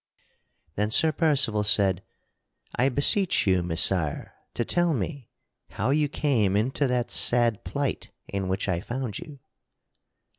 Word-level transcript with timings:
Then 0.73 0.89
Sir 0.89 1.11
Percival 1.11 1.63
said: 1.63 2.01
"I 2.75 2.89
beseech 2.89 3.45
you, 3.45 3.61
Messire, 3.61 4.33
to 4.55 4.65
tell 4.65 4.95
me 4.95 5.29
how 5.69 5.91
you 5.91 6.09
came 6.09 6.55
into 6.57 6.87
that 6.87 7.11
sad 7.11 7.63
plight 7.63 8.09
in 8.27 8.47
which 8.47 8.67
I 8.67 8.79
found 8.81 9.19
you." 9.19 9.37